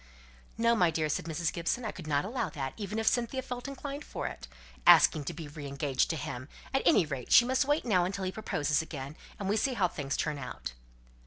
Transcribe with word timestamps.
"No, 0.57 0.73
my 0.75 0.89
dear," 0.89 1.09
said 1.09 1.25
Mrs. 1.25 1.53
Gibson. 1.53 1.85
"I 1.85 1.91
could 1.91 2.07
not 2.07 2.25
allow 2.25 2.49
that, 2.49 2.73
even 2.75 2.97
if 2.97 3.05
Cynthia 3.05 3.43
felt 3.43 3.67
inclined 3.67 4.03
for 4.03 4.25
it. 4.25 4.47
Asking 4.87 5.23
to 5.25 5.33
be 5.35 5.47
re 5.47 5.67
engaged 5.67 6.09
to 6.09 6.15
him! 6.15 6.49
At 6.73 6.81
any 6.87 7.05
rate, 7.05 7.31
she 7.31 7.45
must 7.45 7.65
wait 7.65 7.85
now 7.85 8.03
until 8.03 8.23
he 8.25 8.31
proposes 8.31 8.81
again, 8.81 9.15
and 9.37 9.47
we 9.47 9.57
see 9.57 9.75
how 9.75 9.87
things 9.87 10.17
turn 10.17 10.39
out." 10.39 10.73